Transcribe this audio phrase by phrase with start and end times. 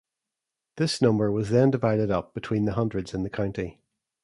[0.77, 3.83] This number was then divided up between the hundreds in the county.